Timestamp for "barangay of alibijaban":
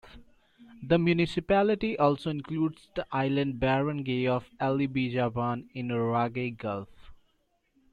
3.59-5.67